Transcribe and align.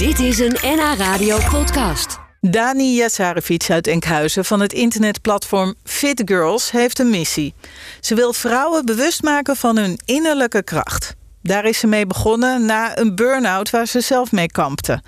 Dit 0.00 0.18
is 0.18 0.38
een 0.38 0.56
NH 0.62 0.94
Radio 0.98 1.38
podcast. 1.50 2.18
Dani 2.40 2.94
Jasarevic 2.94 3.70
uit 3.70 3.86
Enkhuizen 3.86 4.44
van 4.44 4.60
het 4.60 4.72
internetplatform 4.72 5.74
Fit 5.84 6.22
Girls 6.24 6.70
heeft 6.70 6.98
een 6.98 7.10
missie. 7.10 7.54
Ze 8.00 8.14
wil 8.14 8.32
vrouwen 8.32 8.84
bewust 8.84 9.22
maken 9.22 9.56
van 9.56 9.76
hun 9.76 10.00
innerlijke 10.04 10.62
kracht. 10.62 11.14
Daar 11.42 11.64
is 11.64 11.78
ze 11.78 11.86
mee 11.86 12.06
begonnen 12.06 12.64
na 12.64 12.98
een 12.98 13.14
burn-out 13.14 13.70
waar 13.70 13.86
ze 13.86 14.00
zelf 14.00 14.32
mee 14.32 14.46
kampte. 14.46 15.02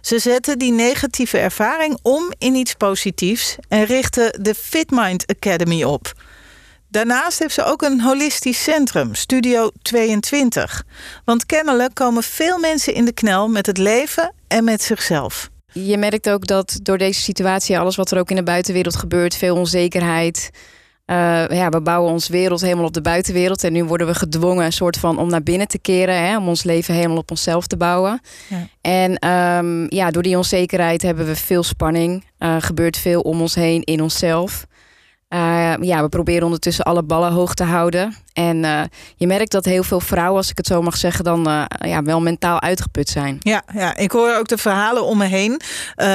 Ze 0.00 0.18
zette 0.18 0.56
die 0.56 0.72
negatieve 0.72 1.38
ervaring 1.38 1.98
om 2.02 2.32
in 2.38 2.54
iets 2.54 2.74
positiefs 2.74 3.56
en 3.68 3.84
richtte 3.84 4.34
de 4.40 4.54
FitMind 4.54 5.24
Academy 5.26 5.82
op. 5.82 6.12
Daarnaast 6.92 7.38
heeft 7.38 7.54
ze 7.54 7.64
ook 7.64 7.82
een 7.82 8.00
holistisch 8.00 8.62
centrum, 8.62 9.14
Studio 9.14 9.70
22. 9.82 10.84
Want 11.24 11.46
kennelijk 11.46 11.94
komen 11.94 12.22
veel 12.22 12.58
mensen 12.58 12.94
in 12.94 13.04
de 13.04 13.12
knel 13.12 13.48
met 13.48 13.66
het 13.66 13.78
leven 13.78 14.32
en 14.48 14.64
met 14.64 14.82
zichzelf. 14.82 15.50
Je 15.72 15.96
merkt 15.96 16.30
ook 16.30 16.46
dat 16.46 16.78
door 16.82 16.98
deze 16.98 17.20
situatie, 17.20 17.78
alles 17.78 17.96
wat 17.96 18.10
er 18.10 18.18
ook 18.18 18.30
in 18.30 18.36
de 18.36 18.42
buitenwereld 18.42 18.96
gebeurt, 18.96 19.36
veel 19.36 19.56
onzekerheid. 19.56 20.50
Uh, 21.06 21.48
ja, 21.48 21.68
we 21.68 21.80
bouwen 21.80 22.12
ons 22.12 22.28
wereld 22.28 22.60
helemaal 22.60 22.84
op 22.84 22.92
de 22.92 23.00
buitenwereld. 23.00 23.64
En 23.64 23.72
nu 23.72 23.84
worden 23.84 24.06
we 24.06 24.14
gedwongen 24.14 24.64
een 24.64 24.72
soort 24.72 24.96
van 24.96 25.18
om 25.18 25.28
naar 25.28 25.42
binnen 25.42 25.68
te 25.68 25.78
keren. 25.78 26.26
Hè, 26.26 26.36
om 26.36 26.48
ons 26.48 26.62
leven 26.62 26.94
helemaal 26.94 27.16
op 27.16 27.30
onszelf 27.30 27.66
te 27.66 27.76
bouwen. 27.76 28.20
Ja. 28.48 28.66
En 28.80 29.28
um, 29.28 29.86
ja, 29.88 30.10
door 30.10 30.22
die 30.22 30.36
onzekerheid 30.36 31.02
hebben 31.02 31.26
we 31.26 31.36
veel 31.36 31.62
spanning. 31.62 32.24
Uh, 32.38 32.56
gebeurt 32.58 32.96
veel 32.96 33.20
om 33.20 33.40
ons 33.40 33.54
heen 33.54 33.82
in 33.82 34.02
onszelf. 34.02 34.66
Uh, 35.32 35.74
ja, 35.80 36.02
we 36.02 36.08
proberen 36.08 36.44
ondertussen 36.44 36.84
alle 36.84 37.02
ballen 37.02 37.32
hoog 37.32 37.54
te 37.54 37.64
houden. 37.64 38.16
En 38.32 38.64
uh, 38.64 38.82
je 39.16 39.26
merkt 39.26 39.52
dat 39.52 39.64
heel 39.64 39.82
veel 39.82 40.00
vrouwen, 40.00 40.36
als 40.36 40.50
ik 40.50 40.56
het 40.56 40.66
zo 40.66 40.82
mag 40.82 40.96
zeggen, 40.96 41.24
dan 41.24 41.48
uh, 41.48 41.64
ja, 41.78 42.02
wel 42.02 42.20
mentaal 42.20 42.60
uitgeput 42.60 43.08
zijn. 43.08 43.36
Ja, 43.40 43.62
ja, 43.74 43.96
ik 43.96 44.12
hoor 44.12 44.36
ook 44.36 44.48
de 44.48 44.58
verhalen 44.58 45.04
om 45.04 45.18
me 45.18 45.24
heen. 45.24 45.60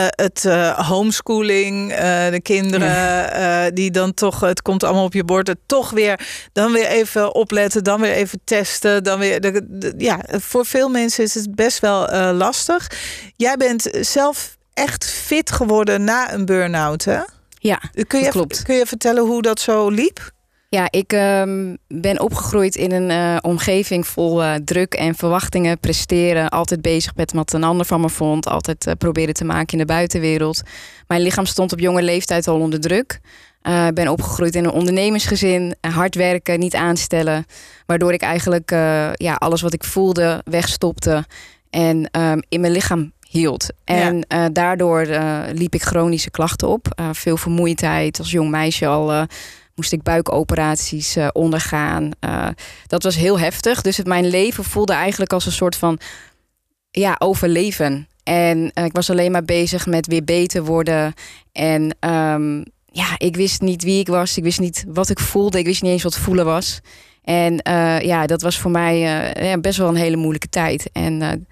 het 0.10 0.44
homeschooling, 0.76 1.96
de 2.30 2.40
kinderen 2.44 2.90
ja. 2.90 3.70
die 3.70 3.92
dan 3.92 4.14
toch, 4.14 4.40
het 4.40 4.62
komt 4.62 4.84
allemaal 4.84 5.06
op 5.06 5.14
je 5.14 5.24
bord, 5.24 5.48
het 5.48 5.60
toch 5.66 5.90
weer, 5.90 6.20
dan 6.54 6.72
weer 6.72 6.88
even 6.88 7.36
opletten, 7.36 7.84
dan 7.84 8.02
weer 8.02 8.14
even 8.14 8.40
testen. 8.44 9.04
Dan 9.04 9.20
weer, 9.20 9.42
de, 9.42 9.62
de, 9.68 9.94
ja, 9.98 10.20
voor 10.28 10.66
veel 10.66 10.90
mensen 10.90 11.24
is 11.24 11.34
het 11.34 11.56
best 11.56 11.80
wel 11.80 12.34
lastig. 12.34 12.92
Jij 13.36 13.56
bent 13.58 13.88
zelf 14.02 14.58
echt 14.74 15.06
fit 15.06 15.52
geworden 15.52 16.04
na 16.04 16.34
een 16.34 16.46
burn-out, 16.46 17.04
hè? 17.06 17.20
Ja, 17.60 17.82
kun 18.08 18.22
je, 18.22 18.30
klopt. 18.30 18.64
Kun 18.64 18.76
je 18.76 18.86
vertellen 18.86 19.24
hoe 19.24 19.42
dat 19.42 19.60
zo 19.60 19.90
liep? 19.90 20.32
Ja, 20.70 20.88
ik 20.92 21.14
um, 21.14 21.78
ben 21.88 22.20
opgegroeid 22.20 22.76
in 22.76 22.92
een 22.92 23.10
uh, 23.10 23.38
omgeving 23.42 24.08
vol 24.08 24.44
uh, 24.44 24.54
druk 24.54 24.94
en 24.94 25.16
verwachtingen, 25.16 25.80
presteren. 25.80 26.50
Altijd 26.50 26.82
bezig 26.82 27.16
met 27.16 27.34
wat 27.34 27.54
een 27.54 27.64
ander 27.64 27.86
van 27.86 28.02
me 28.02 28.10
vond. 28.10 28.48
Altijd 28.48 28.88
uh, 28.88 28.94
proberen 28.98 29.34
te 29.34 29.46
maken 29.46 29.72
in 29.72 29.78
de 29.78 29.94
buitenwereld. 29.94 30.62
Mijn 31.08 31.22
lichaam 31.22 31.46
stond 31.46 31.72
op 31.72 31.80
jonge 31.80 32.02
leeftijd 32.02 32.48
al 32.48 32.60
onder 32.60 32.80
druk. 32.80 33.20
Ik 33.88 33.94
ben 33.94 34.08
opgegroeid 34.08 34.56
in 34.56 34.64
een 34.64 34.72
ondernemersgezin. 34.72 35.76
Hard 35.82 36.16
werken, 36.16 36.60
niet 36.60 36.76
aanstellen. 36.76 37.46
Waardoor 37.86 38.14
ik 38.14 38.22
eigenlijk 38.22 38.70
ja, 39.14 39.34
alles 39.34 39.62
wat 39.62 39.74
ik 39.74 39.84
voelde 39.84 40.42
wegstopte. 40.46 41.26
En 41.70 42.10
um, 42.12 42.42
in 42.50 42.62
mijn 42.62 42.74
lichaam 42.74 43.12
hield. 43.30 43.68
En 43.84 44.26
ja. 44.28 44.46
uh, 44.46 44.50
daardoor 44.54 45.08
uh, 45.08 45.40
liep 45.54 45.74
ik 45.74 45.82
chronische 45.82 46.32
klachten 46.32 46.68
op. 46.68 46.88
Uh, 47.00 47.10
veel 47.12 47.38
vermoeidheid. 47.38 48.20
Als 48.20 48.32
jong 48.32 48.50
meisje 48.50 48.88
al 48.88 49.26
moest 49.76 49.94
ik 49.94 50.04
buikoperaties 50.04 51.18
ondergaan. 51.32 52.12
dat 52.88 53.04
was 53.04 53.16
heel 53.16 53.40
heftig. 53.40 53.82
Dus 53.82 53.98
het, 53.98 54.08
mijn 54.08 54.28
leven 54.28 54.64
voelde 54.64 54.94
eigenlijk 54.94 55.34
als 55.34 55.46
een 55.46 55.52
soort 55.52 55.76
van 55.76 56.00
ja, 56.92 57.16
overleven. 57.20 58.08
En 58.24 58.72
ik 58.74 58.94
was 58.94 59.10
alleen 59.10 59.32
maar 59.32 59.44
bezig 59.44 59.86
met 59.86 60.08
weer 60.08 60.24
beter 60.24 60.64
worden. 60.64 61.14
En 61.52 61.98
um, 62.10 62.64
ja, 62.86 63.08
ik 63.18 63.36
wist 63.36 63.62
niet 63.62 63.84
wie 63.84 64.00
ik 64.00 64.08
was. 64.08 64.38
Ik 64.38 64.44
wist 64.44 64.60
niet 64.60 64.86
wat 64.88 65.10
ik 65.10 65.20
voelde. 65.20 65.60
Ik 65.60 65.66
wist 65.66 65.82
niet 65.82 65.92
eens 65.92 66.04
wat 66.04 66.18
voelen 66.18 66.46
was. 66.46 66.80
En 67.24 67.60
ja, 68.02 68.26
dat 68.26 68.42
was 68.42 68.60
voor 68.60 68.72
mij 68.72 69.00
ja, 69.40 69.58
best 69.58 69.78
wel 69.78 69.88
een 69.88 69.96
hele 69.96 70.18
moeilijke 70.18 70.50
tijd. 70.50 70.90
En 70.92 71.48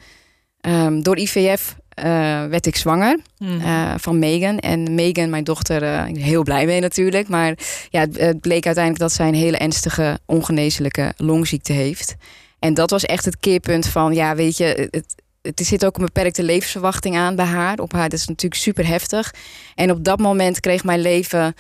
Um, 0.67 1.03
door 1.03 1.17
IVF 1.17 1.75
uh, 1.99 2.05
werd 2.45 2.65
ik 2.65 2.75
zwanger 2.75 3.19
mm. 3.37 3.59
uh, 3.59 3.93
van 3.97 4.19
Megan. 4.19 4.59
En 4.59 4.95
Megan, 4.95 5.29
mijn 5.29 5.43
dochter, 5.43 5.83
uh, 5.83 6.23
heel 6.23 6.43
blij 6.43 6.65
mee 6.65 6.79
natuurlijk. 6.79 7.27
Maar 7.27 7.57
ja, 7.89 7.99
het, 7.99 8.17
het, 8.17 8.41
bleek 8.41 8.65
uiteindelijk 8.65 9.03
dat 9.03 9.13
zij 9.13 9.27
een 9.27 9.33
hele 9.33 9.57
ernstige, 9.57 10.19
ongeneeslijke 10.25 11.13
longziekte 11.17 11.73
heeft. 11.73 12.15
En 12.59 12.73
dat 12.73 12.89
was 12.89 13.05
echt 13.05 13.25
het 13.25 13.39
keerpunt 13.39 13.87
van, 13.87 14.13
ja, 14.13 14.35
weet 14.35 14.57
je, 14.57 14.87
het, 14.91 15.15
het 15.41 15.59
zit 15.67 15.85
ook 15.85 15.97
een 15.97 16.05
beperkte 16.05 16.43
levensverwachting 16.43 17.15
aan 17.17 17.35
bij 17.35 17.45
haar. 17.45 17.79
Op 17.79 17.91
haar, 17.91 18.09
dat 18.09 18.19
is 18.19 18.27
natuurlijk 18.27 18.61
super 18.61 18.87
heftig. 18.87 19.33
En 19.75 19.91
op 19.91 20.03
dat 20.03 20.19
moment 20.19 20.59
kreeg 20.59 20.83
mijn 20.83 21.01
leven, 21.01 21.53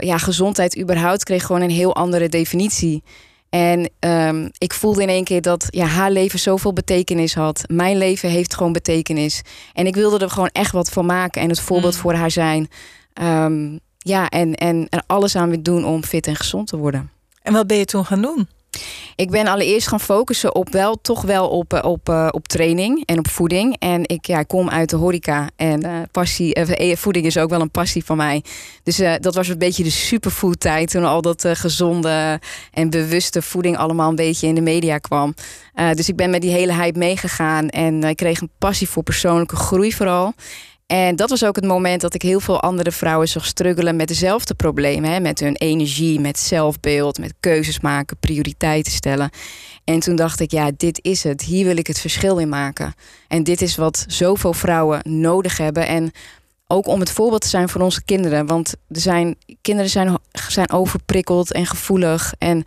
ja, 0.00 0.18
gezondheid 0.18 0.78
überhaupt, 0.78 1.24
kreeg 1.24 1.46
gewoon 1.46 1.62
een 1.62 1.70
heel 1.70 1.94
andere 1.94 2.28
definitie. 2.28 3.02
En 3.54 3.90
um, 4.00 4.50
ik 4.58 4.72
voelde 4.72 5.02
in 5.02 5.08
één 5.08 5.24
keer 5.24 5.42
dat 5.42 5.66
ja, 5.70 5.86
haar 5.86 6.10
leven 6.10 6.38
zoveel 6.38 6.72
betekenis 6.72 7.34
had. 7.34 7.64
Mijn 7.66 7.96
leven 7.98 8.28
heeft 8.28 8.54
gewoon 8.54 8.72
betekenis. 8.72 9.42
En 9.72 9.86
ik 9.86 9.94
wilde 9.94 10.18
er 10.18 10.30
gewoon 10.30 10.50
echt 10.52 10.72
wat 10.72 10.90
van 10.90 11.06
maken 11.06 11.42
en 11.42 11.48
het 11.48 11.60
voorbeeld 11.60 11.94
mm. 11.94 12.00
voor 12.00 12.14
haar 12.14 12.30
zijn. 12.30 12.70
Um, 13.22 13.80
ja, 13.98 14.28
en, 14.28 14.54
en 14.54 14.86
er 14.88 15.02
alles 15.06 15.36
aan 15.36 15.48
weer 15.48 15.62
doen 15.62 15.84
om 15.84 16.04
fit 16.04 16.26
en 16.26 16.36
gezond 16.36 16.66
te 16.66 16.76
worden. 16.76 17.10
En 17.42 17.52
wat 17.52 17.66
ben 17.66 17.76
je 17.76 17.84
toen 17.84 18.04
gaan 18.04 18.22
doen? 18.22 18.48
Ik 19.16 19.30
ben 19.30 19.46
allereerst 19.46 19.88
gaan 19.88 20.00
focussen 20.00 20.54
op 20.54 20.68
wel, 20.68 21.00
toch 21.02 21.22
wel 21.22 21.48
op, 21.48 21.72
eh, 21.72 21.90
op, 21.90 22.08
uh, 22.08 22.28
op 22.30 22.48
training 22.48 23.02
en 23.06 23.18
op 23.18 23.28
voeding. 23.28 23.76
En 23.78 24.08
ik 24.08 24.44
kom 24.46 24.70
uit 24.70 24.90
de 24.90 24.96
horeca 24.96 25.48
en 25.56 25.86
uh, 25.86 25.92
passie, 26.10 26.56
voeding 26.96 27.26
is 27.26 27.38
ook 27.38 27.50
wel 27.50 27.60
een 27.60 27.70
passie 27.70 28.04
van 28.04 28.16
mij. 28.16 28.42
Dus 28.82 28.96
dat 29.20 29.34
was 29.34 29.48
een 29.48 29.58
beetje 29.58 29.82
de 29.82 29.90
superfood 29.90 30.60
tijd 30.60 30.90
toen 30.90 31.04
al 31.04 31.22
dat 31.22 31.44
gezonde 31.52 32.40
en 32.72 32.90
bewuste 32.90 33.42
voeding 33.42 33.76
allemaal 33.76 34.08
een 34.08 34.16
beetje 34.16 34.46
in 34.46 34.54
de 34.54 34.60
media 34.60 34.98
kwam. 34.98 35.34
dus 35.94 36.08
ik 36.08 36.16
ben 36.16 36.30
met 36.30 36.40
die 36.40 36.50
hele 36.50 36.74
hype 36.74 36.98
meegegaan 36.98 37.68
en 37.68 38.02
ik 38.02 38.16
kreeg 38.16 38.40
een 38.40 38.50
passie 38.58 38.88
voor 38.88 39.02
persoonlijke 39.02 39.56
groei 39.56 39.92
vooral. 39.92 40.34
En 40.86 41.16
dat 41.16 41.30
was 41.30 41.44
ook 41.44 41.56
het 41.56 41.64
moment 41.64 42.00
dat 42.00 42.14
ik 42.14 42.22
heel 42.22 42.40
veel 42.40 42.60
andere 42.60 42.92
vrouwen 42.92 43.28
zag 43.28 43.46
struggelen 43.46 43.96
met 43.96 44.08
dezelfde 44.08 44.54
problemen. 44.54 45.10
Hè? 45.10 45.20
Met 45.20 45.40
hun 45.40 45.56
energie, 45.56 46.20
met 46.20 46.38
zelfbeeld, 46.38 47.18
met 47.18 47.34
keuzes 47.40 47.80
maken, 47.80 48.16
prioriteiten 48.16 48.92
stellen. 48.92 49.30
En 49.84 50.00
toen 50.00 50.16
dacht 50.16 50.40
ik, 50.40 50.50
ja, 50.50 50.70
dit 50.76 50.98
is 51.02 51.22
het. 51.22 51.42
Hier 51.42 51.64
wil 51.64 51.76
ik 51.76 51.86
het 51.86 52.00
verschil 52.00 52.38
in 52.38 52.48
maken. 52.48 52.94
En 53.28 53.42
dit 53.42 53.62
is 53.62 53.76
wat 53.76 54.04
zoveel 54.08 54.52
vrouwen 54.52 55.00
nodig 55.04 55.56
hebben. 55.56 55.86
En 55.86 56.12
ook 56.66 56.86
om 56.86 57.00
het 57.00 57.10
voorbeeld 57.10 57.40
te 57.40 57.48
zijn 57.48 57.68
voor 57.68 57.80
onze 57.80 58.04
kinderen. 58.04 58.46
Want 58.46 58.74
er 58.88 59.00
zijn, 59.00 59.36
kinderen 59.60 59.90
zijn, 59.90 60.18
zijn 60.48 60.72
overprikkeld 60.72 61.52
en 61.52 61.66
gevoelig. 61.66 62.34
En 62.38 62.64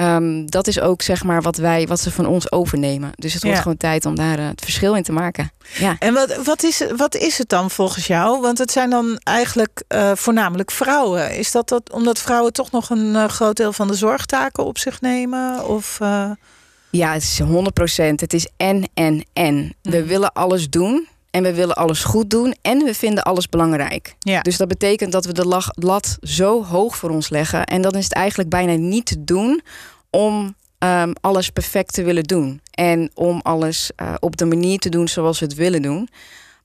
Um, 0.00 0.50
dat 0.50 0.66
is 0.66 0.80
ook 0.80 1.02
zeg 1.02 1.24
maar 1.24 1.42
wat 1.42 1.56
wij, 1.56 1.86
wat 1.86 2.00
ze 2.00 2.10
van 2.10 2.26
ons 2.26 2.52
overnemen. 2.52 3.10
Dus 3.14 3.34
het 3.34 3.42
wordt 3.42 3.58
gewoon 3.58 3.76
tijd 3.76 4.06
om 4.06 4.14
daar 4.14 4.38
uh, 4.38 4.46
het 4.46 4.60
verschil 4.60 4.94
in 4.94 5.02
te 5.02 5.12
maken. 5.12 5.52
Ja. 5.78 5.96
En 5.98 6.14
wat, 6.14 6.44
wat, 6.44 6.62
is, 6.62 6.82
wat 6.96 7.14
is 7.14 7.38
het 7.38 7.48
dan 7.48 7.70
volgens 7.70 8.06
jou? 8.06 8.40
Want 8.40 8.58
het 8.58 8.70
zijn 8.70 8.90
dan 8.90 9.18
eigenlijk 9.22 9.82
uh, 9.88 10.12
voornamelijk 10.14 10.70
vrouwen. 10.70 11.36
Is 11.36 11.52
dat, 11.52 11.68
dat 11.68 11.90
omdat 11.92 12.18
vrouwen 12.18 12.52
toch 12.52 12.70
nog 12.70 12.90
een 12.90 13.14
uh, 13.14 13.24
groot 13.24 13.56
deel 13.56 13.72
van 13.72 13.88
de 13.88 13.94
zorgtaken 13.94 14.64
op 14.64 14.78
zich 14.78 15.00
nemen? 15.00 15.66
Of, 15.68 15.98
Ja, 16.90 17.12
het 17.12 17.22
is 17.22 17.38
100 17.38 17.74
procent. 17.74 18.20
Het 18.20 18.32
is 18.32 18.48
en, 18.56 18.90
en, 18.94 19.24
en. 19.32 19.54
Mm. 19.54 19.72
We 19.82 20.04
willen 20.04 20.32
alles 20.32 20.70
doen. 20.70 21.08
En 21.30 21.42
we 21.42 21.54
willen 21.54 21.76
alles 21.76 22.04
goed 22.04 22.30
doen 22.30 22.54
en 22.62 22.84
we 22.84 22.94
vinden 22.94 23.24
alles 23.24 23.48
belangrijk. 23.48 24.14
Ja. 24.18 24.40
Dus 24.40 24.56
dat 24.56 24.68
betekent 24.68 25.12
dat 25.12 25.24
we 25.24 25.32
de 25.32 25.62
lat 25.74 26.18
zo 26.20 26.64
hoog 26.64 26.96
voor 26.96 27.10
ons 27.10 27.28
leggen. 27.28 27.64
En 27.64 27.82
dan 27.82 27.92
is 27.92 28.04
het 28.04 28.12
eigenlijk 28.12 28.48
bijna 28.48 28.74
niet 28.74 29.06
te 29.06 29.24
doen 29.24 29.62
om 30.10 30.56
um, 30.78 31.12
alles 31.20 31.50
perfect 31.50 31.92
te 31.92 32.02
willen 32.02 32.24
doen. 32.24 32.60
En 32.70 33.10
om 33.14 33.40
alles 33.42 33.90
uh, 33.96 34.14
op 34.18 34.36
de 34.36 34.44
manier 34.44 34.78
te 34.78 34.88
doen 34.88 35.08
zoals 35.08 35.38
we 35.38 35.46
het 35.46 35.54
willen 35.54 35.82
doen. 35.82 36.08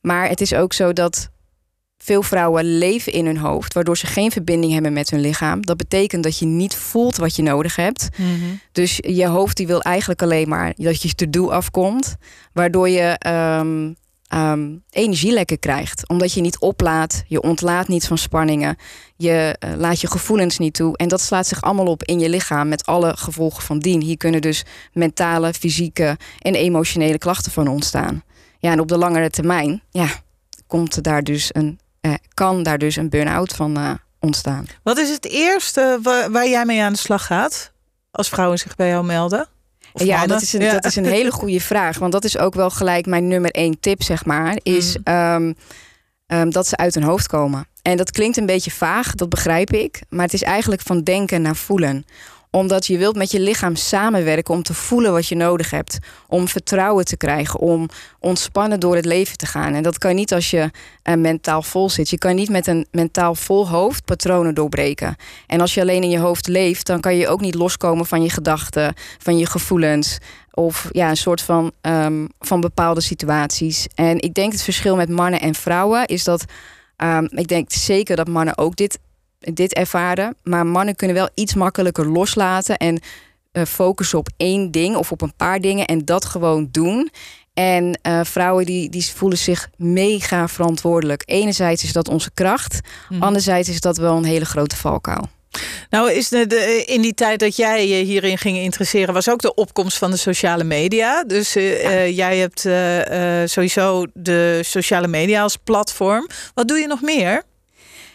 Maar 0.02 0.30
het 0.30 0.42
is 0.42 0.54
ook 0.54 0.74
zo 0.74 0.94
dat 0.94 1.30
veel 1.98 2.24
vrouwen 2.24 2.78
leven 2.78 3.12
in 3.12 3.26
hun 3.26 3.38
hoofd, 3.38 3.74
waardoor 3.74 3.98
ze 3.98 4.06
geen 4.06 4.32
verbinding 4.32 4.74
hebben 4.74 4.94
met 4.94 5.10
hun 5.10 5.20
lichaam. 5.20 5.66
Dat 5.66 5.78
betekent 5.78 6.24
dat 6.24 6.40
je 6.40 6.46
niet 6.46 6.76
voelt 6.76 7.18
wat 7.18 7.36
je 7.36 7.42
nodig 7.42 7.76
hebt. 7.76 8.10
Mm 8.18 8.26
-hmm. 8.26 8.60
Dus 8.72 9.00
je 9.02 9.28
hoofd 9.28 9.58
die 9.58 9.68
wil 9.68 9.82
eigenlijk 9.82 10.22
alleen 10.22 10.50
maar 10.50 10.74
dat 10.76 11.02
je 11.02 11.14
te 11.14 11.30
doel 11.30 11.54
afkomt, 11.54 12.16
waardoor 12.54 12.90
je 12.90 13.20
um, 13.60 13.96
um, 14.34 14.84
energielekken 14.90 15.60
krijgt. 15.60 16.10
Omdat 16.10 16.34
je 16.34 16.42
niet 16.42 16.60
oplaat, 16.60 17.24
je 17.28 17.42
ontlaat 17.42 17.88
niet 17.88 18.08
van 18.08 18.18
spanningen, 18.18 18.78
je 19.16 19.58
uh, 19.66 19.74
laat 19.78 20.02
je 20.02 20.08
gevoelens 20.08 20.58
niet 20.58 20.74
toe. 20.74 20.98
En 20.98 21.08
dat 21.08 21.22
slaat 21.22 21.48
zich 21.48 21.62
allemaal 21.62 21.86
op 21.86 22.04
in 22.04 22.20
je 22.20 22.30
lichaam 22.30 22.68
met 22.68 22.86
alle 22.86 23.18
gevolgen 23.18 23.64
van 23.64 23.80
dien. 23.80 24.02
Hier 24.02 24.18
kunnen 24.18 24.42
dus 24.42 24.66
mentale, 24.94 25.54
fysieke 25.54 26.18
en 26.40 26.56
emotionele 26.56 27.18
klachten 27.18 27.52
van 27.52 27.68
ontstaan. 27.68 28.24
Ja, 28.60 28.72
en 28.72 28.80
op 28.80 28.88
de 28.88 28.98
langere 28.98 29.30
termijn, 29.30 29.82
ja, 29.90 30.08
komt 30.68 31.04
daar 31.04 31.24
dus 31.24 31.50
een, 31.52 31.80
uh, 32.02 32.14
kan 32.34 32.64
daar 32.64 32.78
dus 32.78 32.96
een 32.96 33.10
burn-out 33.10 33.54
van 33.54 33.78
uh, 33.78 33.92
ontstaan. 34.20 34.66
Wat 34.84 34.98
is 34.98 35.10
het 35.10 35.26
eerste 35.26 36.00
waar 36.32 36.48
jij 36.48 36.66
mee 36.66 36.82
aan 36.82 36.94
de 36.94 37.00
slag 37.00 37.26
gaat 37.26 37.72
als 38.12 38.30
vrouwen 38.30 38.60
zich 38.60 38.76
bij 38.76 38.88
jou 38.88 39.06
melden? 39.06 39.48
Ja, 39.94 40.28
dat 40.28 40.42
is, 40.42 40.54
een, 40.54 40.60
dat 40.60 40.86
is 40.86 40.96
een 40.96 41.06
hele 41.06 41.32
goede 41.32 41.60
vraag. 41.60 41.98
Want 41.98 42.12
dat 42.12 42.24
is 42.24 42.38
ook 42.38 42.54
wel 42.54 42.70
gelijk 42.70 43.06
mijn 43.06 43.28
nummer 43.28 43.52
één 43.52 43.80
tip, 43.80 44.04
zeg 44.04 44.26
maar. 44.26 44.60
Is 44.64 44.98
mm. 44.98 45.04
ehm, 45.04 45.54
ehm, 46.26 46.50
dat 46.50 46.68
ze 46.68 46.78
uit 46.78 46.94
hun 46.94 47.04
hoofd 47.04 47.28
komen. 47.28 47.68
En 47.82 47.98
dat 47.98 48.12
klinkt 48.12 48.38
een 48.38 48.46
beetje 48.46 48.72
vaag, 48.72 49.16
dat 49.16 49.30
begrijp 49.30 49.72
ik. 49.72 50.02
Maar 50.10 50.26
het 50.26 50.34
is 50.34 50.44
eigenlijk 50.44 50.82
van 50.82 51.02
denken 51.02 51.42
naar 51.42 51.56
voelen 51.56 52.06
omdat 52.56 52.86
je 52.86 52.98
wilt 52.98 53.16
met 53.16 53.32
je 53.32 53.40
lichaam 53.40 53.76
samenwerken 53.76 54.54
om 54.54 54.64
te 54.64 54.74
voelen 54.74 55.12
wat 55.12 55.28
je 55.28 55.36
nodig 55.36 55.70
hebt. 55.70 55.98
Om 56.28 56.48
vertrouwen 56.48 57.06
te 57.06 57.18
krijgen, 57.18 57.60
om 57.60 57.90
ontspannen 58.20 58.80
door 58.80 58.96
het 58.96 59.06
leven 59.06 59.38
te 59.38 59.46
gaan. 59.46 59.74
En 59.74 59.84
dat 59.84 59.98
kan 59.98 60.16
niet 60.16 60.34
als 60.34 60.52
je 60.52 60.70
uh, 61.04 61.16
mentaal 61.16 61.62
vol 61.62 61.90
zit. 61.90 62.10
Je 62.10 62.18
kan 62.18 62.36
niet 62.36 62.50
met 62.50 62.68
een 62.68 62.88
mentaal 62.92 63.36
vol 63.36 63.70
hoofd 63.70 64.06
patronen 64.06 64.54
doorbreken. 64.54 65.16
En 65.48 65.62
als 65.62 65.74
je 65.74 65.82
alleen 65.82 66.04
in 66.04 66.10
je 66.10 66.20
hoofd 66.20 66.48
leeft, 66.48 66.86
dan 66.86 67.00
kan 67.00 67.16
je 67.16 67.28
ook 67.28 67.42
niet 67.42 67.56
loskomen 67.56 68.06
van 68.06 68.24
je 68.24 68.30
gedachten, 68.30 68.94
van 69.18 69.38
je 69.38 69.46
gevoelens. 69.46 70.18
Of 70.52 70.88
ja, 70.92 71.10
een 71.10 71.18
soort 71.18 71.42
van, 71.42 71.72
um, 71.82 72.30
van 72.40 72.62
bepaalde 72.62 73.02
situaties. 73.02 73.88
En 73.96 74.20
ik 74.22 74.34
denk 74.34 74.52
het 74.52 74.64
verschil 74.64 74.96
met 74.96 75.10
mannen 75.10 75.42
en 75.42 75.56
vrouwen 75.56 76.06
is 76.06 76.24
dat. 76.24 76.46
Um, 76.98 77.28
ik 77.32 77.48
denk 77.48 77.72
zeker 77.72 78.16
dat 78.16 78.28
mannen 78.28 78.58
ook 78.58 78.76
dit 78.76 79.00
dit 79.54 79.74
ervaren. 79.74 80.36
Maar 80.44 80.66
mannen 80.66 80.96
kunnen 80.96 81.16
wel 81.16 81.30
iets 81.34 81.54
makkelijker 81.54 82.08
loslaten 82.10 82.78
en 82.78 83.00
uh, 83.54 83.64
focussen 83.64 84.18
op 84.18 84.30
één 84.38 84.72
ding 84.72 84.96
of 84.96 85.12
op 85.12 85.22
een 85.22 85.36
paar 85.36 85.60
dingen 85.60 85.86
en 85.86 86.06
dat 86.06 86.26
gewoon 86.26 86.68
doen. 86.72 87.12
En 87.54 88.00
uh, 88.08 88.20
vrouwen 88.24 88.66
die, 88.66 88.90
die 88.90 89.06
voelen 89.06 89.38
zich 89.38 89.70
mega 89.78 90.48
verantwoordelijk. 90.48 91.24
Enerzijds 91.26 91.84
is 91.84 91.94
dat 91.94 92.08
onze 92.08 92.32
kracht, 92.34 92.80
mm. 93.10 93.24
anderzijds 93.24 93.70
is 93.70 93.82
dat 93.82 93.98
wel 93.98 94.18
een 94.18 94.24
hele 94.24 94.46
grote 94.46 94.76
valkuil. 94.76 95.30
Nou, 95.90 96.12
is 96.12 96.30
de, 96.30 96.84
in 96.86 97.02
die 97.02 97.14
tijd 97.14 97.40
dat 97.40 97.56
jij 97.56 97.88
je 97.88 98.04
hierin 98.04 98.38
ging 98.38 98.58
interesseren, 98.58 99.14
was 99.14 99.30
ook 99.30 99.42
de 99.42 99.54
opkomst 99.54 99.98
van 99.98 100.12
de 100.12 100.18
sociale 100.18 100.64
media. 100.64 101.24
Dus 101.24 101.56
uh, 101.58 102.18
jij 102.18 102.38
hebt 102.38 102.66
uh, 102.66 103.42
sowieso 103.46 104.06
de 104.14 104.60
sociale 104.64 105.08
media 105.08 105.42
als 105.42 105.58
platform. 105.58 106.30
Wat 106.54 106.68
doe 106.68 106.78
je 106.78 106.88
nog 106.88 107.02
meer? 107.02 107.44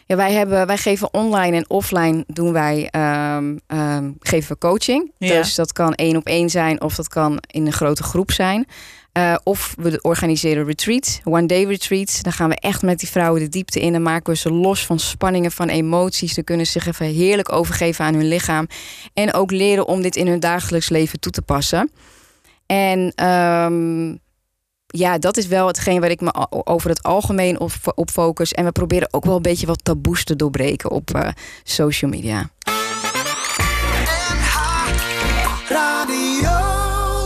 Ja, 0.09 0.17
wij, 0.17 0.33
hebben, 0.33 0.67
wij 0.67 0.77
geven 0.77 1.15
online 1.15 1.57
en 1.57 1.71
offline 1.71 2.25
doen 2.27 2.53
wij 2.53 2.91
um, 3.37 3.61
um, 3.67 4.17
geven 4.21 4.53
we 4.53 4.59
coaching. 4.59 5.13
Dus 5.19 5.55
dat 5.55 5.73
kan 5.73 5.95
één 5.95 6.17
op 6.17 6.27
één 6.27 6.51
zijn 6.51 6.81
of 6.81 6.95
dat 6.95 7.09
kan 7.09 7.39
in 7.47 7.67
een 7.67 7.73
grote 7.73 8.03
groep 8.03 8.31
zijn. 8.31 8.67
Uh, 9.13 9.37
of 9.45 9.75
we 9.79 9.99
organiseren 10.03 10.65
retreats, 10.65 11.21
one-day 11.25 11.65
retreats. 11.65 12.23
Dan 12.23 12.33
gaan 12.33 12.49
we 12.49 12.55
echt 12.55 12.83
met 12.83 12.99
die 12.99 13.09
vrouwen 13.09 13.41
de 13.41 13.49
diepte 13.49 13.81
in 13.81 13.95
en 13.95 14.03
maken 14.03 14.33
we 14.33 14.39
ze 14.39 14.51
los 14.51 14.87
van 14.87 14.99
spanningen, 14.99 15.53
van 15.53 15.69
emoties. 15.69 16.35
Ze 16.35 16.43
kunnen 16.43 16.67
zich 16.67 16.87
even 16.87 17.07
heerlijk 17.07 17.53
overgeven 17.53 18.05
aan 18.05 18.15
hun 18.15 18.29
lichaam. 18.29 18.67
En 19.15 19.35
ook 19.35 19.51
leren 19.51 19.87
om 19.87 20.03
dit 20.03 20.17
in 20.17 20.27
hun 20.27 20.41
dagelijks 20.41 20.89
leven 20.89 21.21
toe 21.21 21.33
te 21.33 21.43
passen. 21.43 21.91
En 22.67 23.25
um, 23.27 24.19
ja, 24.89 25.19
dat 25.19 25.37
is 25.37 25.47
wel 25.47 25.67
hetgeen 25.67 26.01
waar 26.01 26.11
ik 26.11 26.21
me 26.21 26.47
over 26.51 26.89
het 26.89 27.03
algemeen 27.03 27.61
op, 27.61 27.73
op 27.95 28.11
focus. 28.11 28.53
En 28.53 28.65
we 28.65 28.73
proberen 28.73 29.09
ook 29.11 29.25
wel 29.25 29.37
een 29.37 29.43
beetje 29.43 29.67
wat 29.67 29.85
taboes 29.85 30.25
te 30.25 30.37
doorbreken 30.37 30.91
op 30.91 31.11
uh, 31.17 31.29
social 31.65 32.11
media. 32.11 32.51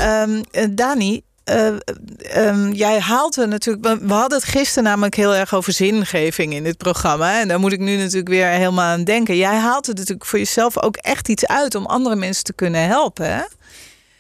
Um, 0.03 0.43
Dani, 0.75 1.23
uh, 1.45 1.77
um, 2.37 2.73
jij 2.73 3.01
haalt 3.01 3.37
er 3.37 3.49
natuurlijk. 3.49 4.01
We 4.03 4.13
hadden 4.13 4.39
het 4.39 4.49
gisteren 4.49 4.85
namelijk 4.85 5.15
heel 5.15 5.35
erg 5.35 5.55
over 5.55 5.73
zingeving 5.73 6.55
in 6.55 6.65
dit 6.65 6.77
programma. 6.77 7.41
En 7.41 7.49
daar 7.49 7.61
moet 7.61 7.73
ik 7.73 7.81
nu 7.81 7.97
natuurlijk 7.97 8.29
weer 8.29 8.47
helemaal 8.47 8.85
aan 8.85 9.05
denken. 9.05 9.37
Jij 9.37 9.57
haalt 9.57 9.89
er 9.89 9.95
natuurlijk 9.95 10.27
voor 10.27 10.39
jezelf 10.39 10.83
ook 10.83 10.97
echt 10.97 11.29
iets 11.29 11.47
uit 11.47 11.75
om 11.75 11.87
andere 11.87 12.17
mensen 12.17 12.45
te 12.45 12.53
kunnen 12.53 12.87
helpen. 12.87 13.35
Hè? 13.35 13.43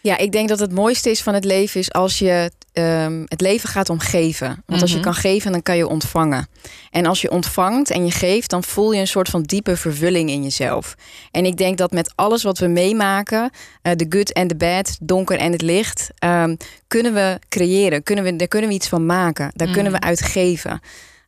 Ja, 0.00 0.17
ik 0.17 0.33
denk 0.33 0.49
dat 0.49 0.59
het 0.59 0.73
mooiste 0.73 1.11
is 1.11 1.23
van 1.23 1.35
het 1.35 1.44
leven 1.44 1.81
is 1.81 1.93
als 1.93 2.19
je 2.19 2.50
um, 2.73 3.25
het 3.29 3.41
leven 3.41 3.69
gaat 3.69 3.91
om 3.91 3.99
geven. 3.99 4.63
Want 4.67 4.81
als 4.83 4.91
je 4.91 4.97
mhm. 4.97 5.05
kan 5.05 5.15
geven, 5.15 5.53
dan 5.53 5.63
kan 5.63 5.77
je 5.77 5.89
ontvangen. 5.89 6.49
En 6.91 7.07
als 7.07 7.21
je 7.21 7.31
ontvangt 7.31 7.91
en 7.91 8.05
je 8.05 8.11
geeft, 8.11 8.51
dan 8.51 8.63
voel 8.63 8.93
je 8.93 9.01
een 9.01 9.07
soort 9.07 9.29
van 9.29 9.43
diepe 9.43 9.77
vervulling 9.77 10.31
in 10.31 10.43
jezelf. 10.43 10.95
En 11.31 11.45
ik 11.45 11.57
denk 11.57 11.79
dat 11.79 11.91
met 11.91 12.13
alles 12.15 12.43
wat 12.43 12.59
we 12.59 12.67
meemaken, 12.67 13.51
uh, 13.83 13.93
de 13.97 14.07
good 14.09 14.33
en 14.33 14.49
de 14.49 14.57
bad, 14.57 14.97
donker 15.01 15.39
en 15.39 15.53
het 15.53 15.63
licht, 15.63 16.11
um, 16.25 16.57
kunnen 16.89 17.15
we 17.15 17.39
creëren. 17.49 18.03
Kunnen 18.03 18.25
we, 18.25 18.37
daar 18.37 18.49
kunnen 18.49 18.69
we 18.69 18.75
iets 18.75 18.89
van 18.89 19.07
maken. 19.07 19.51
Daar 19.55 19.71
kunnen 19.71 19.93
we 19.93 19.99
mhm. 19.99 20.09
uit 20.09 20.23
geven. 20.23 20.81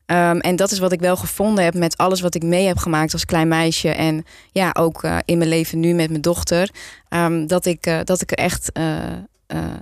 Um, 0.07 0.41
en 0.41 0.57
dat 0.57 0.71
is 0.71 0.79
wat 0.79 0.93
ik 0.93 1.01
wel 1.01 1.17
gevonden 1.17 1.65
heb 1.65 1.75
met 1.75 1.97
alles 1.97 2.21
wat 2.21 2.35
ik 2.35 2.43
mee 2.43 2.67
heb 2.67 2.79
gemaakt 2.79 3.13
als 3.13 3.25
klein 3.25 3.49
meisje. 3.49 3.89
En 3.89 4.25
ja, 4.53 4.71
ook 4.79 5.03
uh, 5.03 5.19
in 5.25 5.39
mijn 5.39 5.51
leven 5.51 5.81
nu 5.81 5.95
met 5.95 6.11
mijn 6.11 6.23
dochter. 6.23 6.71
Um, 7.09 7.47
dat, 7.47 7.67
ik, 7.67 7.87
uh, 7.87 7.99
dat 8.05 8.21
ik 8.21 8.31
er 8.31 8.39
echt. 8.39 8.71
Uh, 8.79 8.97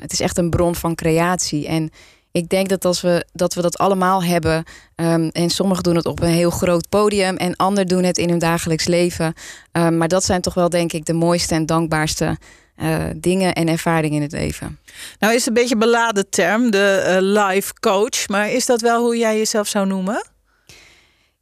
het 0.00 0.12
is 0.12 0.20
echt 0.20 0.38
een 0.38 0.50
bron 0.50 0.74
van 0.74 0.94
creatie. 0.94 1.66
En 1.66 1.90
ik 2.32 2.48
denk 2.48 2.68
dat 2.68 2.84
als 2.84 3.00
we 3.00 3.26
dat, 3.32 3.54
we 3.54 3.62
dat 3.62 3.78
allemaal 3.78 4.24
hebben. 4.24 4.64
Um, 4.96 5.28
en 5.28 5.50
sommigen 5.50 5.82
doen 5.82 5.96
het 5.96 6.06
op 6.06 6.22
een 6.22 6.28
heel 6.28 6.50
groot 6.50 6.88
podium. 6.88 7.36
En 7.36 7.56
anderen 7.56 7.86
doen 7.86 8.02
het 8.02 8.18
in 8.18 8.28
hun 8.28 8.38
dagelijks 8.38 8.86
leven. 8.86 9.34
maar 9.72 10.08
dat 10.08 10.24
zijn 10.24 10.40
toch 10.40 10.54
wel, 10.54 10.68
denk 10.68 10.92
ik, 10.92 11.04
de 11.04 11.12
mooiste 11.12 11.54
en 11.54 11.66
dankbaarste 11.66 12.36
uh, 12.82 13.04
dingen 13.16 13.52
en 13.54 13.68
ervaringen 13.68 14.16
in 14.16 14.22
het 14.22 14.32
leven. 14.32 14.78
Nou 15.18 15.34
is 15.34 15.38
het 15.38 15.48
een 15.48 15.54
beetje 15.54 15.74
een 15.74 15.80
beladen 15.80 16.30
term, 16.30 16.70
de 16.70 17.04
uh, 17.06 17.44
life 17.44 17.72
coach. 17.80 18.28
Maar 18.28 18.50
is 18.50 18.66
dat 18.66 18.80
wel 18.80 19.02
hoe 19.02 19.16
jij 19.16 19.36
jezelf 19.36 19.68
zou 19.68 19.86
noemen? 19.86 20.31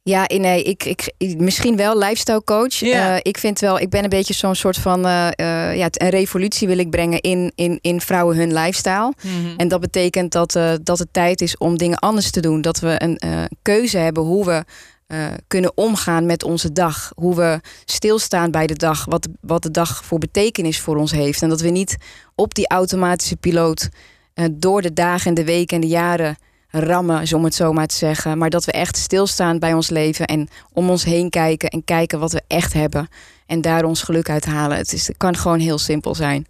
Ja, 0.03 0.25
nee, 0.27 0.63
ik, 0.63 1.11
ik, 1.17 1.39
misschien 1.39 1.75
wel 1.75 1.97
lifestyle 1.97 2.43
coach. 2.43 2.73
Ja. 2.73 3.13
Uh, 3.13 3.19
ik 3.21 3.37
vind 3.37 3.59
wel, 3.59 3.79
ik 3.79 3.89
ben 3.89 4.03
een 4.03 4.09
beetje 4.09 4.33
zo'n 4.33 4.55
soort 4.55 4.77
van 4.77 5.01
ja, 5.01 5.87
een 5.91 6.09
revolutie 6.09 6.67
wil 6.67 6.77
ik 6.77 6.89
brengen 6.89 7.21
in, 7.21 7.51
in, 7.55 7.79
in 7.81 8.01
vrouwen 8.01 8.37
hun 8.37 8.53
lifestyle. 8.53 9.13
Mm 9.21 9.31
-hmm. 9.31 9.53
En 9.57 9.67
dat 9.67 9.79
betekent 9.79 10.31
dat, 10.31 10.59
dat 10.83 10.99
het 10.99 11.07
tijd 11.11 11.41
is 11.41 11.57
om 11.57 11.77
dingen 11.77 11.99
anders 11.99 12.31
te 12.31 12.39
doen. 12.39 12.61
Dat 12.61 12.79
we 12.79 12.95
een 12.97 13.19
keuze 13.61 13.97
hebben 13.97 14.23
hoe 14.23 14.45
we 14.45 14.63
uh, 15.11 15.27
kunnen 15.47 15.77
omgaan 15.77 16.25
met 16.25 16.43
onze 16.43 16.71
dag. 16.71 17.11
Hoe 17.15 17.35
we 17.35 17.59
stilstaan 17.85 18.51
bij 18.51 18.67
de 18.67 18.75
dag. 18.75 19.05
Wat, 19.05 19.27
wat 19.41 19.63
de 19.63 19.71
dag 19.71 20.05
voor 20.05 20.19
betekenis 20.19 20.79
voor 20.79 20.97
ons 20.97 21.11
heeft. 21.11 21.41
En 21.41 21.49
dat 21.49 21.61
we 21.61 21.69
niet 21.69 21.97
op 22.35 22.53
die 22.53 22.67
automatische 22.67 23.35
piloot 23.35 23.89
uh, 24.35 24.45
door 24.51 24.81
de 24.81 24.93
dagen 24.93 25.27
en 25.27 25.33
de 25.33 25.43
weken 25.43 25.75
en 25.75 25.81
de 25.81 25.87
jaren 25.87 26.37
rammen, 26.71 27.33
om 27.33 27.43
het 27.43 27.55
zo 27.55 27.73
maar 27.73 27.87
te 27.87 27.95
zeggen. 27.95 28.37
Maar 28.37 28.49
dat 28.49 28.65
we 28.65 28.71
echt 28.71 28.97
stilstaan 28.97 29.59
bij 29.59 29.73
ons 29.73 29.89
leven 29.89 30.25
en 30.25 30.49
om 30.73 30.89
ons 30.89 31.03
heen 31.03 31.29
kijken 31.29 31.69
en 31.69 31.83
kijken 31.83 32.19
wat 32.19 32.31
we 32.31 32.41
echt 32.47 32.73
hebben. 32.73 33.07
En 33.45 33.61
daar 33.61 33.83
ons 33.83 34.01
geluk 34.01 34.29
uit 34.29 34.45
halen. 34.45 34.77
Het, 34.77 34.93
is, 34.93 35.07
het 35.07 35.17
kan 35.17 35.35
gewoon 35.35 35.59
heel 35.59 35.77
simpel 35.77 36.15
zijn. 36.15 36.47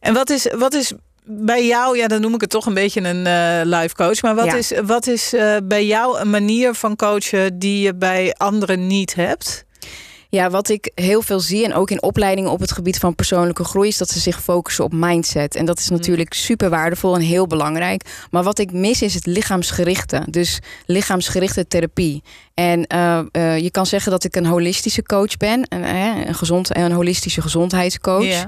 En 0.00 0.14
wat 0.14 0.30
is, 0.30 0.46
wat 0.56 0.74
is 0.74 0.92
bij 1.24 1.66
jou, 1.66 1.96
ja, 1.96 2.06
dan 2.06 2.20
noem 2.20 2.34
ik 2.34 2.40
het 2.40 2.50
toch 2.50 2.66
een 2.66 2.74
beetje 2.74 3.00
een 3.00 3.26
uh, 3.26 3.78
life 3.78 3.94
coach. 3.94 4.22
Maar 4.22 4.34
wat 4.34 4.54
is, 4.54 4.72
wat 4.84 5.06
is 5.06 5.34
uh, 5.34 5.56
bij 5.64 5.86
jou 5.86 6.18
een 6.18 6.30
manier 6.30 6.74
van 6.74 6.96
coachen 6.96 7.58
die 7.58 7.80
je 7.80 7.94
bij 7.94 8.34
anderen 8.36 8.86
niet 8.86 9.14
hebt? 9.14 9.64
Ja, 10.34 10.50
wat 10.50 10.68
ik 10.68 10.90
heel 10.94 11.22
veel 11.22 11.40
zie 11.40 11.64
en 11.64 11.74
ook 11.74 11.90
in 11.90 12.02
opleidingen 12.02 12.50
op 12.50 12.60
het 12.60 12.72
gebied 12.72 12.98
van 12.98 13.14
persoonlijke 13.14 13.64
groei, 13.64 13.88
is 13.88 13.96
dat 13.96 14.08
ze 14.08 14.20
zich 14.20 14.42
focussen 14.42 14.84
op 14.84 14.92
mindset. 14.92 15.54
En 15.54 15.64
dat 15.64 15.78
is 15.78 15.90
mm. 15.90 15.96
natuurlijk 15.96 16.34
super 16.34 16.70
waardevol 16.70 17.14
en 17.14 17.20
heel 17.20 17.46
belangrijk. 17.46 18.26
Maar 18.30 18.42
wat 18.42 18.58
ik 18.58 18.72
mis 18.72 19.02
is 19.02 19.14
het 19.14 19.26
lichaamsgerichte. 19.26 20.22
Dus 20.30 20.58
lichaamsgerichte 20.86 21.66
therapie. 21.66 22.22
En 22.54 22.84
uh, 22.94 23.20
uh, 23.32 23.58
je 23.58 23.70
kan 23.70 23.86
zeggen 23.86 24.10
dat 24.10 24.24
ik 24.24 24.36
een 24.36 24.46
holistische 24.46 25.02
coach 25.02 25.36
ben, 25.36 25.66
een, 25.68 25.84
een, 26.28 26.34
gezond, 26.34 26.76
een 26.76 26.92
holistische 26.92 27.42
gezondheidscoach. 27.42 28.24
Yeah. 28.24 28.44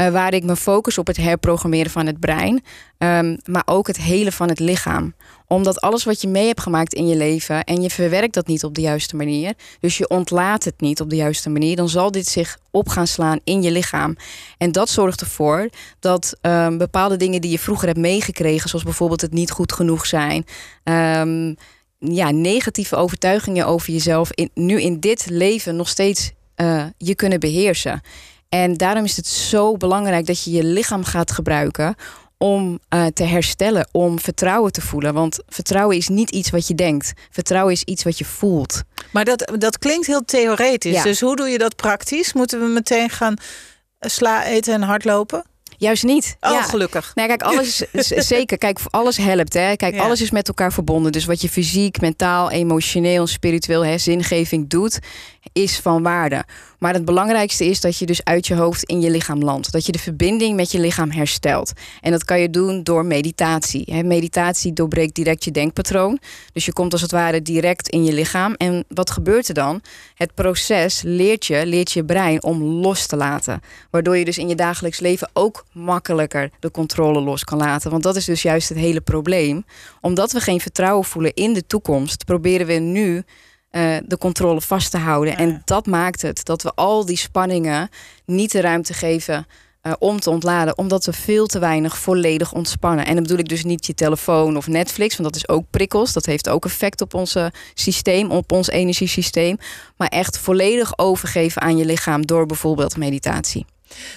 Uh, 0.00 0.08
waar 0.08 0.34
ik 0.34 0.44
me 0.44 0.56
focus 0.56 0.98
op 0.98 1.06
het 1.06 1.16
herprogrammeren 1.16 1.90
van 1.90 2.06
het 2.06 2.20
brein, 2.20 2.64
um, 2.98 3.38
maar 3.44 3.62
ook 3.64 3.86
het 3.86 3.96
hele 3.96 4.32
van 4.32 4.48
het 4.48 4.58
lichaam. 4.58 5.14
Omdat 5.46 5.80
alles 5.80 6.04
wat 6.04 6.20
je 6.20 6.28
mee 6.28 6.46
hebt 6.46 6.60
gemaakt 6.60 6.94
in 6.94 7.08
je 7.08 7.16
leven 7.16 7.64
en 7.64 7.82
je 7.82 7.90
verwerkt 7.90 8.34
dat 8.34 8.46
niet 8.46 8.64
op 8.64 8.74
de 8.74 8.80
juiste 8.80 9.16
manier, 9.16 9.54
dus 9.80 9.98
je 9.98 10.08
ontlaat 10.08 10.64
het 10.64 10.80
niet 10.80 11.00
op 11.00 11.10
de 11.10 11.16
juiste 11.16 11.50
manier, 11.50 11.76
dan 11.76 11.88
zal 11.88 12.10
dit 12.10 12.26
zich 12.26 12.58
op 12.70 12.88
gaan 12.88 13.06
slaan 13.06 13.40
in 13.44 13.62
je 13.62 13.70
lichaam. 13.70 14.16
En 14.58 14.72
dat 14.72 14.88
zorgt 14.88 15.20
ervoor 15.20 15.68
dat 16.00 16.36
um, 16.42 16.78
bepaalde 16.78 17.16
dingen 17.16 17.40
die 17.40 17.50
je 17.50 17.58
vroeger 17.58 17.86
hebt 17.86 17.98
meegekregen, 17.98 18.68
zoals 18.68 18.84
bijvoorbeeld 18.84 19.20
het 19.20 19.32
niet 19.32 19.50
goed 19.50 19.72
genoeg 19.72 20.06
zijn. 20.06 20.44
Um, 20.84 21.56
ja, 21.98 22.30
negatieve 22.30 22.96
overtuigingen 22.96 23.66
over 23.66 23.92
jezelf 23.92 24.32
in, 24.32 24.50
nu 24.54 24.80
in 24.80 25.00
dit 25.00 25.26
leven 25.30 25.76
nog 25.76 25.88
steeds 25.88 26.32
uh, 26.56 26.84
je 26.98 27.14
kunnen 27.14 27.40
beheersen. 27.40 28.00
En 28.48 28.74
daarom 28.74 29.04
is 29.04 29.16
het 29.16 29.26
zo 29.26 29.76
belangrijk 29.76 30.26
dat 30.26 30.44
je 30.44 30.50
je 30.50 30.64
lichaam 30.64 31.04
gaat 31.04 31.32
gebruiken 31.32 31.94
om 32.38 32.78
uh, 32.94 33.06
te 33.06 33.24
herstellen, 33.24 33.88
om 33.92 34.20
vertrouwen 34.20 34.72
te 34.72 34.80
voelen. 34.80 35.14
Want 35.14 35.38
vertrouwen 35.46 35.96
is 35.96 36.08
niet 36.08 36.30
iets 36.30 36.50
wat 36.50 36.66
je 36.68 36.74
denkt. 36.74 37.12
Vertrouwen 37.30 37.72
is 37.72 37.82
iets 37.82 38.02
wat 38.04 38.18
je 38.18 38.24
voelt. 38.24 38.82
Maar 39.12 39.24
dat, 39.24 39.52
dat 39.58 39.78
klinkt 39.78 40.06
heel 40.06 40.24
theoretisch. 40.24 40.94
Ja. 40.94 41.02
Dus 41.02 41.20
hoe 41.20 41.36
doe 41.36 41.48
je 41.48 41.58
dat 41.58 41.76
praktisch? 41.76 42.32
Moeten 42.32 42.60
we 42.60 42.66
meteen 42.66 43.10
gaan 43.10 43.34
sla 44.00 44.44
eten 44.44 44.74
en 44.74 44.82
hardlopen? 44.82 45.44
Juist 45.76 46.02
niet. 46.02 46.36
Oh, 46.40 46.50
ja. 46.50 46.62
gelukkig. 46.62 47.12
Nee, 47.14 47.26
kijk, 47.26 47.42
alles 47.42 47.84
is, 47.92 48.06
zeker. 48.06 48.58
Kijk, 48.64 48.78
alles 48.90 49.16
helpt. 49.16 49.52
Hè. 49.52 49.76
Kijk, 49.76 49.94
Ja. 49.94 50.02
alles 50.02 50.20
is 50.20 50.30
met 50.30 50.48
elkaar 50.48 50.72
verbonden. 50.72 51.12
Dus 51.12 51.24
wat 51.24 51.40
je 51.40 51.48
fysiek, 51.48 52.00
mentaal, 52.00 52.50
emotioneel, 52.50 53.26
spiritueel, 53.26 53.84
hè, 53.84 53.98
zingeving 53.98 54.68
doet, 54.68 54.98
is 55.52 55.78
van 55.78 56.02
waarde. 56.02 56.44
Maar 56.78 56.92
het 56.92 57.04
belangrijkste 57.04 57.64
is 57.64 57.80
dat 57.80 57.98
je 57.98 58.06
dus 58.06 58.24
uit 58.24 58.46
je 58.46 58.54
hoofd 58.54 58.84
in 58.84 59.00
je 59.00 59.10
lichaam 59.10 59.42
landt. 59.42 59.72
Dat 59.72 59.86
je 59.86 59.92
de 59.92 59.98
verbinding 59.98 60.56
met 60.56 60.72
je 60.72 60.80
lichaam 60.80 61.10
herstelt. 61.10 61.72
En 62.00 62.10
dat 62.10 62.24
kan 62.24 62.40
je 62.40 62.50
doen 62.50 62.82
door 62.82 63.06
meditatie. 63.06 64.04
Meditatie 64.04 64.72
doorbreekt 64.72 65.14
direct 65.14 65.44
je 65.44 65.50
denkpatroon. 65.50 66.18
Dus 66.52 66.64
je 66.64 66.72
komt 66.72 66.92
als 66.92 67.02
het 67.02 67.10
ware 67.10 67.42
direct 67.42 67.88
in 67.88 68.04
je 68.04 68.12
lichaam. 68.12 68.54
En 68.54 68.84
wat 68.88 69.10
gebeurt 69.10 69.48
er 69.48 69.54
dan? 69.54 69.82
Het 70.14 70.34
proces 70.34 71.02
leert 71.02 71.46
je, 71.46 71.66
leert 71.66 71.92
je 71.92 72.04
brein 72.04 72.42
om 72.42 72.62
los 72.62 73.06
te 73.06 73.16
laten. 73.16 73.60
Waardoor 73.90 74.16
je 74.16 74.24
dus 74.24 74.38
in 74.38 74.48
je 74.48 74.54
dagelijks 74.54 75.00
leven 75.00 75.30
ook 75.32 75.64
makkelijker 75.72 76.50
de 76.60 76.70
controle 76.70 77.20
los 77.20 77.44
kan 77.44 77.58
laten. 77.58 77.90
Want 77.90 78.02
dat 78.02 78.16
is 78.16 78.24
dus 78.24 78.42
juist 78.42 78.68
het 78.68 78.78
hele 78.78 79.00
probleem. 79.00 79.64
Omdat 80.00 80.32
we 80.32 80.40
geen 80.40 80.60
vertrouwen 80.60 81.04
voelen 81.04 81.34
in 81.34 81.52
de 81.52 81.66
toekomst, 81.66 82.24
proberen 82.24 82.66
we 82.66 82.72
nu 82.72 83.24
eh, 83.70 83.96
de 84.06 84.18
controle 84.18 84.60
vast 84.60 84.90
te 84.90 84.98
houden. 84.98 85.32
Ja. 85.32 85.38
En 85.38 85.62
dat 85.64 85.86
maakt 85.86 86.22
het 86.22 86.44
dat 86.44 86.62
we 86.62 86.72
al 86.74 87.06
die 87.06 87.16
spanningen 87.16 87.88
niet 88.24 88.52
de 88.52 88.60
ruimte 88.60 88.94
geven. 88.94 89.46
eh, 89.80 89.92
om 89.98 90.20
te 90.20 90.30
ontladen, 90.30 90.78
omdat 90.78 91.04
we 91.04 91.12
veel 91.12 91.46
te 91.46 91.58
weinig 91.58 91.98
volledig 91.98 92.52
ontspannen. 92.52 93.06
En 93.06 93.14
dan 93.14 93.22
bedoel 93.22 93.38
ik 93.38 93.48
dus 93.48 93.64
niet 93.64 93.86
je 93.86 93.94
telefoon 93.94 94.56
of 94.56 94.66
Netflix, 94.66 95.16
want 95.16 95.32
dat 95.32 95.36
is 95.36 95.48
ook 95.48 95.64
prikkels. 95.70 96.12
Dat 96.12 96.26
heeft 96.26 96.48
ook 96.48 96.64
effect 96.64 97.00
op 97.00 97.14
ons 97.14 97.36
systeem, 97.74 98.30
op 98.30 98.52
ons 98.52 98.68
energiesysteem. 98.68 99.58
Maar 99.96 100.08
echt 100.08 100.38
volledig 100.38 100.98
overgeven 100.98 101.62
aan 101.62 101.76
je 101.76 101.84
lichaam 101.84 102.26
door 102.26 102.46
bijvoorbeeld 102.46 102.96
meditatie. 102.96 103.66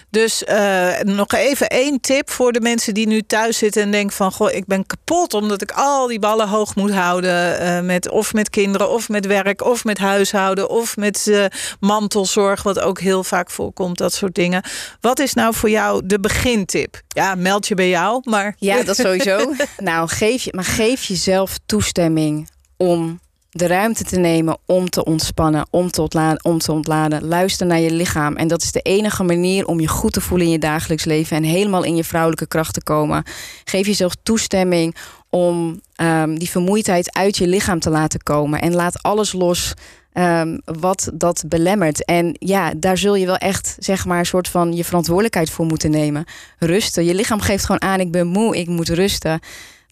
Dus 0.10 0.44
eh, 0.44 1.00
nog 1.00 1.28
even 1.34 1.68
één 1.68 2.00
tip 2.00 2.30
voor 2.30 2.52
de 2.52 2.62
mensen 2.62 2.94
die 2.94 3.08
nu 3.08 3.22
thuis 3.22 3.58
zitten 3.58 3.82
en 3.82 3.92
denken 3.92 4.16
van... 4.16 4.32
goh, 4.32 4.52
ik 4.52 4.66
ben 4.66 4.86
kapot 4.86 5.34
omdat 5.34 5.62
ik 5.62 5.72
al 5.72 6.08
die 6.08 6.20
ballen 6.20 6.48
hoog 6.48 6.76
moet 6.76 6.92
houden. 6.92 7.60
eh, 7.60 7.80
met, 7.82 8.10
of 8.10 8.34
met 8.34 8.50
kinderen, 8.50 8.90
of 8.90 9.10
met 9.10 9.26
werk, 9.26 9.64
of 9.64 9.84
met 9.84 9.98
huishouden... 9.98 10.70
of 10.70 10.98
met 10.98 11.28
eh, 11.28 11.46
mantelzorg, 11.80 12.64
wat 12.64 12.80
ook 12.80 13.00
heel 13.00 13.24
vaak 13.24 13.50
voorkomt, 13.50 13.98
dat 13.98 14.14
soort 14.14 14.36
dingen. 14.36 14.64
Wat 15.02 15.20
is 15.20 15.34
nou 15.34 15.56
voor 15.56 15.70
jou 15.70 16.02
de 16.06 16.20
begintip? 16.20 17.02
Ja, 17.08 17.36
meld 17.36 17.68
je 17.68 17.76
bij 17.76 17.90
jou, 17.90 18.22
maar... 18.24 18.56
Ja, 18.58 18.84
dat 18.84 18.96
sowieso. 19.06 19.54
nou, 19.78 20.08
geef 20.08 20.44
je, 20.44 20.52
maar 20.56 20.64
geef 20.64 21.04
jezelf 21.04 21.58
toestemming 21.66 22.50
om 22.78 23.20
de 23.52 23.68
ruimte 23.68 24.04
te 24.04 24.18
nemen 24.20 24.58
om 24.66 24.90
te 24.90 25.06
ontspannen, 25.06 25.68
om 25.70 25.92
te, 25.92 26.02
ontladen, 26.02 26.44
om 26.44 26.60
te 26.60 26.72
ontladen. 26.72 27.28
Luister 27.28 27.68
naar 27.68 27.80
je 27.80 27.92
lichaam. 27.92 28.36
En 28.36 28.48
dat 28.48 28.62
is 28.62 28.72
de 28.72 28.82
enige 28.82 29.24
manier 29.24 29.66
om 29.66 29.80
je 29.80 29.88
goed 29.88 30.14
te 30.14 30.22
voelen 30.22 30.48
in 30.48 30.54
je 30.54 30.60
dagelijks 30.60 31.06
leven 31.06 31.38
en 31.38 31.44
helemaal 31.44 31.84
in 31.84 31.96
je 31.96 32.04
vrouwelijke 32.04 32.48
kracht 32.48 32.74
te 32.74 32.84
komen. 32.84 33.24
Geef 33.64 33.86
jezelf 33.86 34.16
toestemming 34.24 34.96
om 35.30 35.82
ehm, 35.96 36.36
die 36.36 36.50
vermoeidheid 36.50 37.14
uit 37.14 37.38
je 37.38 37.48
lichaam 37.48 37.80
te 37.80 37.90
laten 37.90 38.24
komen. 38.24 38.62
En 38.62 38.74
laat 38.74 39.04
alles 39.04 39.32
los 39.32 39.74
ehm, 40.14 40.58
wat 40.66 41.12
dat 41.14 41.44
belemmert. 41.48 42.06
En 42.06 42.36
ja, 42.40 42.74
daar 42.78 42.98
zul 42.98 43.16
je 43.16 43.26
wel 43.26 43.38
echt, 43.38 43.76
zeg 43.80 44.06
maar, 44.06 44.20
een 44.20 44.26
soort 44.26 44.48
van 44.48 44.74
je 44.74 44.84
verantwoordelijkheid 44.84 45.50
voor 45.50 45.66
moeten 45.66 45.92
nemen. 45.92 46.26
Rusten. 46.60 47.06
Je 47.06 47.16
lichaam 47.16 47.42
geeft 47.42 47.66
gewoon 47.66 47.82
aan: 47.82 48.00
ik 48.00 48.12
ben 48.12 48.28
moe, 48.28 48.58
ik 48.58 48.68
moet 48.68 48.90
rusten. 48.90 49.40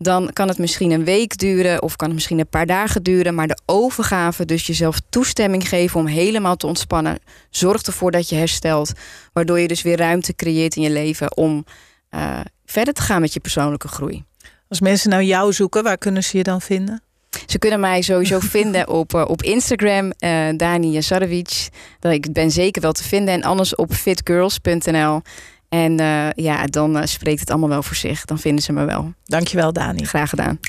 Dan 0.02 0.30
kan 0.34 0.48
het 0.48 0.58
misschien 0.58 0.92
een 0.92 1.04
week 1.04 1.38
duren 1.38 1.82
of 1.82 1.96
kan 1.96 2.08
het 2.08 2.16
misschien 2.16 2.40
een 2.40 2.50
paar 2.50 2.66
dagen 2.66 3.04
duren. 3.04 3.36
Maar 3.36 3.48
de 3.48 3.60
overgave, 3.66 4.46
dus 4.46 4.68
jezelf 4.68 5.00
toestemming 5.10 5.70
geven 5.70 6.00
om 6.00 6.06
helemaal 6.06 6.56
te 6.56 6.68
ontspannen, 6.68 7.20
zorgt 7.50 7.88
ervoor 7.88 8.12
dat 8.12 8.30
je 8.30 8.36
herstelt. 8.36 8.92
Waardoor 9.34 9.60
je 9.60 9.68
dus 9.68 9.82
weer 9.82 9.98
ruimte 9.98 10.36
creëert 10.36 10.76
in 10.76 10.82
je 10.82 10.90
leven 10.90 11.38
om 11.38 11.66
eh, 12.10 12.40
verder 12.66 12.94
te 12.94 13.02
gaan 13.02 13.22
met 13.22 13.34
je 13.34 13.40
persoonlijke 13.40 13.88
groei. 13.88 14.24
Als 14.68 14.80
mensen 14.80 15.10
nou 15.10 15.24
jou 15.24 15.54
zoeken, 15.54 15.84
waar 15.84 15.98
kunnen 15.98 16.24
ze 16.24 16.38
je 16.38 16.44
dan 16.44 16.62
vinden? 16.62 17.02
Ze 17.46 17.60
kunnen 17.60 17.80
mij 17.80 18.02
sowieso 18.02 18.40
vinden 18.58 18.90
op, 18.90 19.14
eh, 19.14 19.26
op 19.28 19.42
Instagram, 19.42 20.12
eh 20.12 20.48
Dani 20.56 20.92
Jasarevic. 20.92 21.70
Dat 22.00 22.14
Ik 22.14 22.34
ben 22.34 22.52
zeker 22.52 22.82
wel 22.82 22.92
te 22.92 23.04
vinden. 23.04 23.34
En 23.34 23.44
anders 23.44 23.76
op 23.76 23.94
fitgirls.nl. 23.94 25.22
En 25.70 26.00
eh, 26.00 26.30
ja, 26.36 26.66
dan 26.66 26.98
eh, 26.98 27.06
spreekt 27.06 27.40
het 27.40 27.50
allemaal 27.50 27.70
wel 27.70 27.84
voor 27.84 27.96
zich. 27.96 28.26
Dan 28.26 28.40
vinden 28.40 28.64
ze 28.64 28.72
me 28.74 28.86
wel. 28.86 29.14
Dankjewel, 29.26 29.74
Dani. 29.74 30.06
Graag 30.06 30.30
gedaan. 30.30 30.60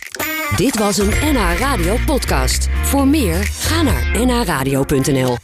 Dit 0.56 0.78
was 0.78 0.98
een 0.98 1.12
NH 1.22 1.58
Radio 1.58 1.96
podcast. 2.06 2.68
Voor 2.82 3.06
meer, 3.08 3.44
ga 3.44 3.82
naar 3.82 4.26
nhradio.nl. 4.26 5.36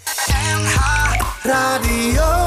Radio. 1.43 2.46